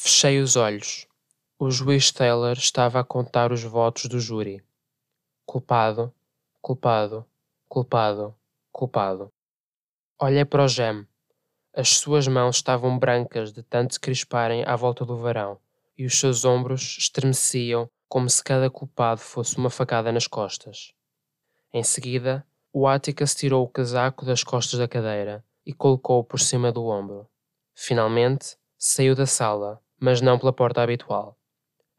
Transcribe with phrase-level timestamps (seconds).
[0.00, 1.08] Fechei os olhos.
[1.58, 4.62] O juiz Taylor estava a contar os votos do júri.
[5.44, 6.14] Culpado,
[6.62, 7.26] culpado,
[7.68, 8.32] culpado,
[8.70, 9.32] culpado.
[10.16, 11.04] Olhei para o gem.
[11.74, 15.58] As suas mãos estavam brancas de tanto se crisparem à volta do varão,
[15.98, 20.92] e os seus ombros estremeciam como se cada culpado fosse uma facada nas costas.
[21.74, 26.70] Em seguida, o Atticus tirou o casaco das costas da cadeira e colocou-o por cima
[26.70, 27.28] do ombro.
[27.74, 31.36] Finalmente, saiu da sala, mas não pela porta habitual.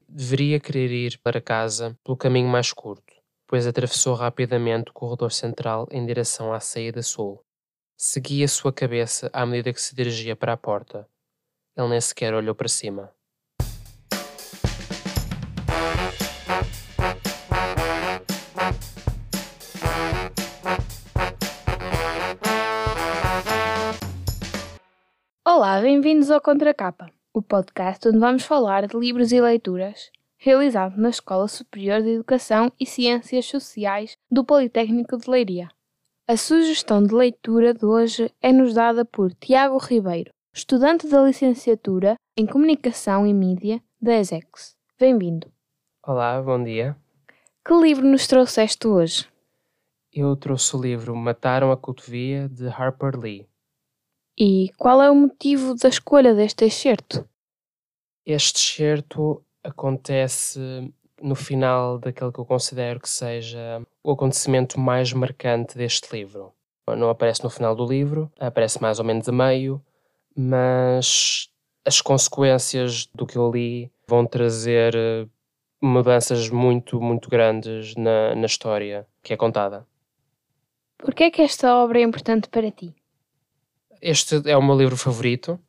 [0.08, 3.14] Deveria querer ir para casa pelo caminho mais curto,
[3.46, 7.44] pois atravessou rapidamente o corredor central em direção à saída sul.
[7.98, 11.08] Seguia sua cabeça à medida que se dirigia para a porta.
[11.76, 13.12] Ele nem sequer olhou para cima.
[25.46, 31.10] Olá, bem-vindos ao Contracapa, o podcast onde vamos falar de livros e leituras, realizado na
[31.10, 35.70] Escola Superior de Educação e Ciências Sociais do Politécnico de Leiria.
[36.28, 42.46] A sugestão de leitura de hoje é-nos dada por Tiago Ribeiro, estudante da licenciatura em
[42.46, 44.76] Comunicação e Mídia da ESEX.
[45.00, 45.52] Bem-vindo.
[46.06, 46.96] Olá, bom dia.
[47.66, 49.28] Que livro nos trouxeste hoje?
[50.12, 53.49] Eu trouxe o livro Mataram a Cotovia de Harper Lee.
[54.42, 57.28] E qual é o motivo da escolha deste excerto?
[58.26, 60.60] Este excerto acontece
[61.22, 66.54] no final daquele que eu considero que seja o acontecimento mais marcante deste livro.
[66.88, 69.84] Não aparece no final do livro, aparece mais ou menos a meio,
[70.34, 71.50] mas
[71.86, 75.28] as consequências do que eu li vão trazer eh,
[75.82, 79.86] mudanças muito, muito grandes na, na história que é contada.
[80.98, 82.96] Por que é que esta obra é importante para ti?
[84.02, 85.60] Este é o meu livro favorito.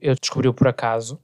[0.00, 1.20] Eu descobri-o por acaso,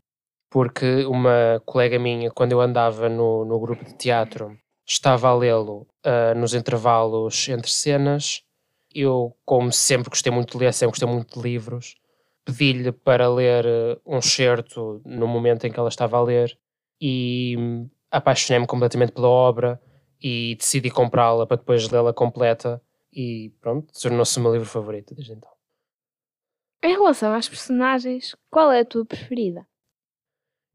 [0.49, 5.87] porque uma colega minha, quando eu andava no, no grupo de teatro, estava a lê-lo
[6.07, 8.43] uh, nos intervalos entre cenas.
[8.95, 11.97] Eu, como sempre gostei muito de ler, sempre gostei muito de livros,
[12.45, 16.57] pedi-lhe para ler uh, um certo no momento em que ela estava a ler
[17.01, 19.81] e hum, apaixonei-me completamente pela obra
[20.23, 22.81] e decidi comprá-la para depois lê-la completa
[23.13, 25.51] e pronto, tornou-se o meu livro favorito desde então.
[26.85, 29.65] Em relação às personagens, qual é a tua preferida?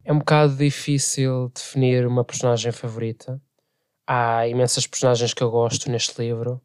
[0.06, 3.42] É um bocado difícil definir uma personagem favorita.
[4.08, 6.62] Há imensas personagens que eu gosto neste livro.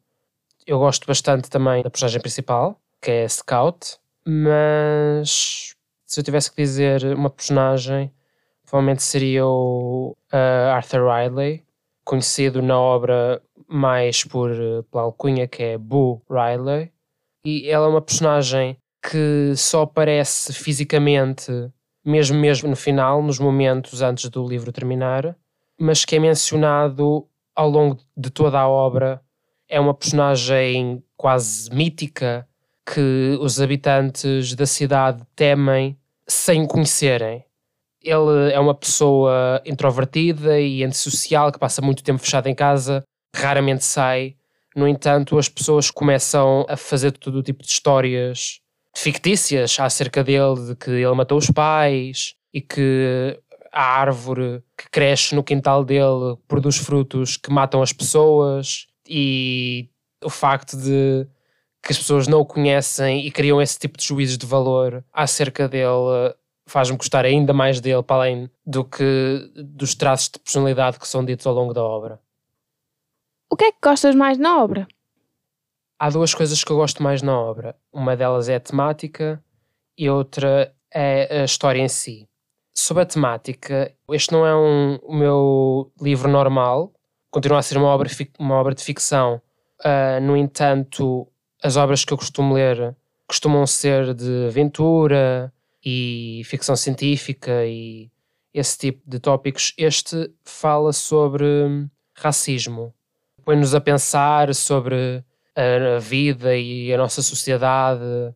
[0.65, 6.61] Eu gosto bastante também da personagem principal, que é Scout, mas se eu tivesse que
[6.61, 8.13] dizer uma personagem,
[8.65, 11.65] provavelmente seria o uh, Arthur Riley,
[12.05, 14.51] conhecido na obra mais por,
[14.89, 16.93] pela alcunha que é Boo Riley.
[17.43, 21.51] E ela é uma personagem que só aparece fisicamente,
[22.05, 25.35] mesmo mesmo no final, nos momentos antes do livro terminar,
[25.77, 29.21] mas que é mencionado ao longo de toda a obra.
[29.67, 32.47] É uma personagem quase mítica
[32.85, 37.43] que os habitantes da cidade temem sem o conhecerem.
[38.01, 43.03] Ele é uma pessoa introvertida e antissocial que passa muito tempo fechado em casa,
[43.35, 44.35] raramente sai.
[44.75, 48.62] No entanto, as pessoas começam a fazer todo o tipo de histórias
[48.93, 53.39] fictícias acerca dele, de que ele matou os pais e que
[53.71, 59.89] a árvore que cresce no quintal dele produz frutos que matam as pessoas e
[60.23, 61.27] o facto de
[61.81, 65.67] que as pessoas não o conhecem e criam esse tipo de juízes de valor acerca
[65.67, 66.33] dele
[66.65, 71.25] faz-me gostar ainda mais dele para além do que dos traços de personalidade que são
[71.25, 72.21] ditos ao longo da obra.
[73.49, 74.87] O que é que gostas mais na obra?
[76.03, 77.77] Há duas coisas que eu gosto mais na obra.
[77.89, 79.41] Uma delas é a temática
[79.97, 82.27] e outra é a história em si.
[82.75, 86.91] Sobre a temática, este não é um, o meu livro normal,
[87.31, 89.41] continua a ser uma obra, uma obra de ficção.
[89.79, 91.25] Uh, no entanto,
[91.63, 92.93] as obras que eu costumo ler
[93.25, 98.11] costumam ser de aventura e ficção científica e
[98.53, 99.73] esse tipo de tópicos.
[99.77, 101.45] Este fala sobre
[102.13, 102.93] racismo.
[103.45, 105.23] Põe-nos a pensar sobre
[105.55, 108.33] a vida e a nossa sociedade,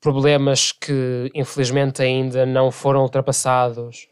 [0.00, 4.08] problemas que infelizmente ainda não foram ultrapassados.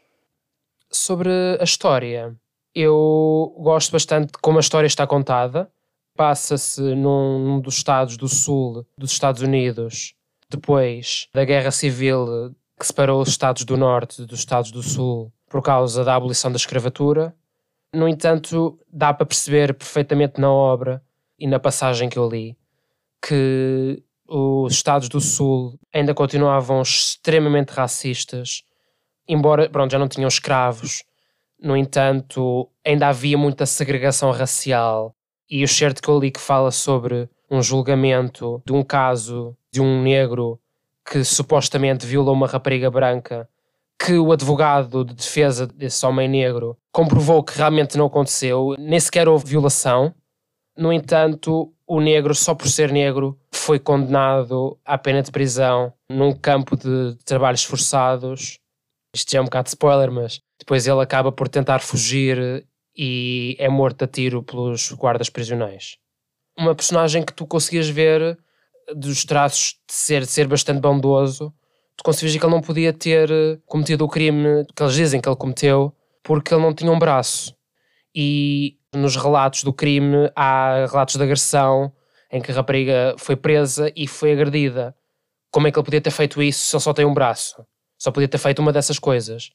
[0.91, 1.29] Sobre
[1.59, 2.35] a história,
[2.73, 5.71] eu gosto bastante de como a história está contada.
[6.15, 10.15] Passa-se num, num dos estados do sul dos Estados Unidos,
[10.49, 15.61] depois da Guerra Civil que separou os Estados do Norte dos Estados do Sul por
[15.61, 17.35] causa da abolição da escravatura.
[17.93, 21.01] No entanto, dá para perceber perfeitamente na obra
[21.39, 22.57] e na passagem que eu li
[23.25, 28.63] que os Estados do Sul ainda continuavam extremamente racistas
[29.29, 31.03] embora pronto, já não tinham escravos,
[31.61, 35.15] no entanto, ainda havia muita segregação racial.
[35.47, 39.79] E o certo que eu li que fala sobre um julgamento de um caso de
[39.79, 40.59] um negro
[41.09, 43.47] que supostamente violou uma rapariga branca,
[44.03, 49.27] que o advogado de defesa desse homem negro comprovou que realmente não aconteceu, nem sequer
[49.27, 50.13] houve violação.
[50.79, 56.31] No entanto, o negro, só por ser negro, foi condenado à pena de prisão num
[56.31, 58.59] campo de trabalhos forçados.
[59.13, 62.65] Isto já é um bocado de spoiler, mas depois ele acaba por tentar fugir
[62.95, 65.97] e é morto a tiro pelos guardas prisionais.
[66.57, 68.37] Uma personagem que tu conseguias ver
[68.95, 71.53] dos traços de ser, de ser bastante bondoso,
[71.97, 73.29] tu conseguias ver que ele não podia ter
[73.65, 75.93] cometido o crime que eles dizem que ele cometeu
[76.23, 77.53] porque ele não tinha um braço.
[78.15, 81.91] E nos relatos do crime há relatos de agressão
[82.31, 84.95] em que a rapariga foi presa e foi agredida.
[85.51, 87.65] Como é que ele podia ter feito isso se ele só tem um braço?
[87.97, 89.51] Só podia ter feito uma dessas coisas.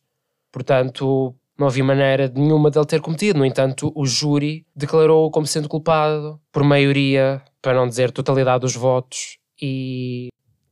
[0.50, 3.38] Portanto, não havia maneira nenhuma dele ter cometido.
[3.38, 8.74] No entanto, o júri declarou-o como sendo culpado por maioria, para não dizer totalidade dos
[8.74, 10.28] votos, e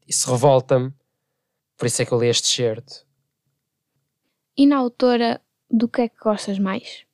[0.07, 0.93] isso revolta-me.
[1.77, 3.07] Por isso é que eu li este certo.
[4.57, 7.05] E na autora, do que é que gostas mais?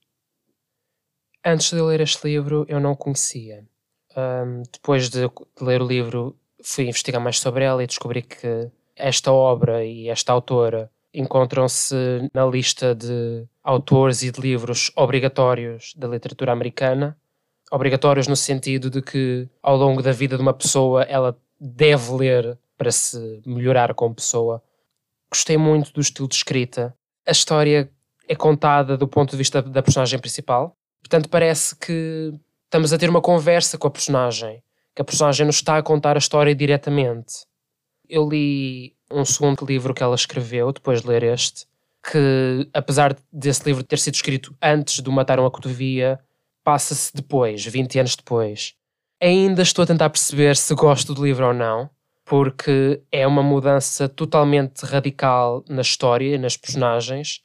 [1.44, 3.64] Antes de ler este livro, eu não conhecia.
[4.16, 5.30] Um, depois de
[5.60, 10.32] ler o livro, fui investigar mais sobre ela e descobri que esta obra e esta
[10.32, 11.94] autora encontram-se
[12.34, 17.16] na lista de autores e de livros obrigatórios da literatura americana.
[17.70, 22.58] Obrigatórios no sentido de que, ao longo da vida de uma pessoa, ela deve ler
[22.76, 24.62] para se melhorar como pessoa.
[25.30, 26.94] Gostei muito do estilo de escrita.
[27.26, 27.90] A história
[28.26, 32.32] é contada do ponto de vista da personagem principal, portanto, parece que
[32.64, 34.62] estamos a ter uma conversa com a personagem,
[34.94, 37.46] que a personagem nos está a contar a história diretamente.
[38.08, 41.66] Eu li um segundo livro que ela escreveu, depois de ler este,
[42.10, 46.18] que apesar desse livro ter sido escrito antes do Mataram a Cotovia,
[46.62, 48.74] passa-se depois, 20 anos depois.
[49.20, 51.90] Ainda estou a tentar perceber se gosto do livro ou não,
[52.24, 57.40] porque é uma mudança totalmente radical na história, nas personagens.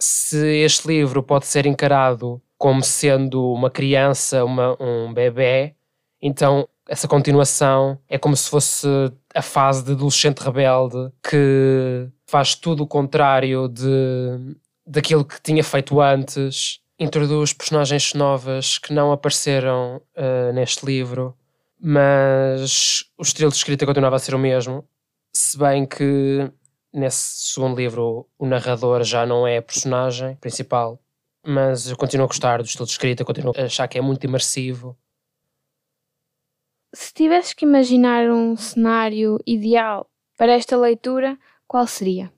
[0.00, 5.74] Se este livro pode ser encarado como sendo uma criança, uma, um bebê,
[6.20, 8.86] então essa continuação é como se fosse
[9.34, 14.54] a fase de adolescente rebelde que faz tudo o contrário de,
[14.86, 21.36] daquilo que tinha feito antes, introduz personagens novas que não apareceram uh, neste livro,
[21.80, 24.84] mas o estilo de escrita continuava a ser o mesmo,
[25.32, 26.48] se bem que
[26.94, 31.01] nesse segundo livro o narrador já não é a personagem principal,
[31.44, 34.24] mas eu continuo a gostar do estilo de escrita, continuo a achar que é muito
[34.24, 34.96] imersivo
[36.94, 42.32] se tivesses que imaginar um cenário ideal para esta leitura, qual seria?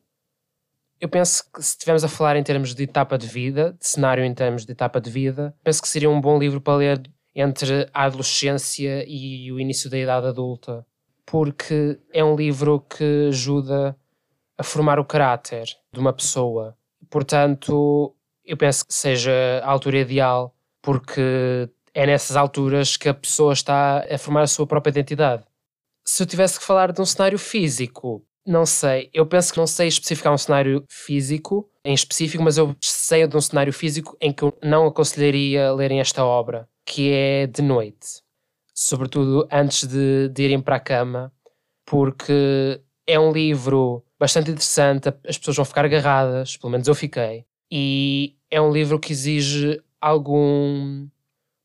[1.01, 4.25] Eu penso que se estivermos a falar em termos de etapa de vida, de cenário
[4.25, 7.91] em termos de etapa de vida, penso que seria um bom livro para ler entre
[7.93, 10.87] a adolescência e o início da idade adulta,
[11.27, 13.97] porque é um livro que ajuda
[14.57, 16.77] a formar o caráter de uma pessoa.
[17.11, 18.13] Portanto,
[18.44, 19.32] eu penso que seja
[19.62, 24.67] a altura ideal, porque é nessas alturas que a pessoa está a formar a sua
[24.67, 25.44] própria identidade.
[26.05, 29.08] Se eu tivesse que falar de um cenário físico, não sei.
[29.14, 33.37] Eu penso que não sei especificar um cenário físico em específico, mas eu sei de
[33.37, 38.23] um cenário físico em que eu não aconselharia lerem esta obra, que é de noite.
[38.75, 41.33] Sobretudo antes de, de irem para a cama,
[41.87, 47.47] porque é um livro bastante interessante, as pessoas vão ficar agarradas, pelo menos eu fiquei.
[47.76, 51.09] E é um livro que exige algum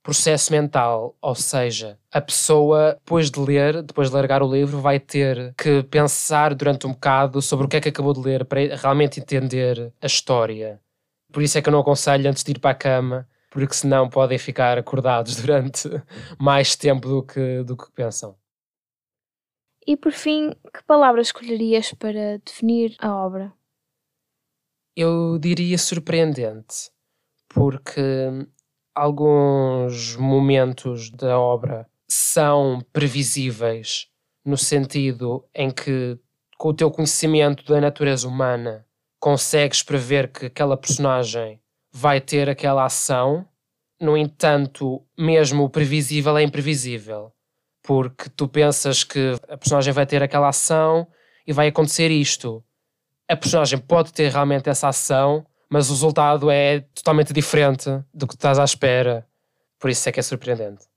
[0.02, 5.00] processo mental, ou seja, a pessoa, depois de ler, depois de largar o livro, vai
[5.00, 8.76] ter que pensar durante um bocado sobre o que é que acabou de ler para
[8.76, 10.82] realmente entender a história.
[11.32, 14.10] Por isso é que eu não aconselho antes de ir para a cama, porque senão
[14.10, 15.88] podem ficar acordados durante
[16.40, 18.36] mais tempo do que, do que pensam.
[19.86, 23.59] E por fim, que palavras escolherias para definir a obra?
[25.02, 26.92] Eu diria surpreendente,
[27.48, 28.02] porque
[28.94, 34.08] alguns momentos da obra são previsíveis
[34.44, 36.20] no sentido em que,
[36.58, 38.86] com o teu conhecimento da natureza humana,
[39.22, 41.62] consegues prever que aquela personagem
[41.94, 43.48] vai ter aquela ação.
[44.02, 47.32] No entanto, mesmo o previsível é imprevisível,
[47.82, 51.08] porque tu pensas que a personagem vai ter aquela ação
[51.48, 52.62] e vai acontecer isto.
[53.30, 58.34] A personagem pode ter realmente essa ação, mas o resultado é totalmente diferente do que
[58.34, 59.24] estás à espera.
[59.80, 60.89] Por isso é que é surpreendente.